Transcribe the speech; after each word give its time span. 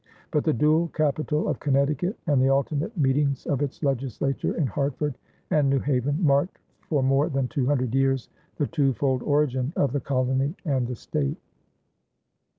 But 0.31 0.43
the 0.45 0.51
dual 0.53 0.87
capital 0.87 1.47
of 1.47 1.59
Connecticut 1.59 2.17
and 2.25 2.41
the 2.41 2.49
alternate 2.49 2.97
meetings 2.97 3.45
of 3.45 3.61
its 3.61 3.83
legislature 3.83 4.55
in 4.57 4.65
Hartford 4.65 5.13
and 5.51 5.69
New 5.69 5.77
Haven, 5.77 6.17
marked 6.25 6.57
for 6.89 7.03
more 7.03 7.29
than 7.29 7.47
two 7.47 7.67
hundred 7.67 7.93
years 7.93 8.27
the 8.55 8.65
twofold 8.65 9.21
origin 9.21 9.73
of 9.75 9.93
the 9.93 10.01
colony 10.01 10.55
and 10.65 10.87
the 10.87 10.95
state. 10.95 11.37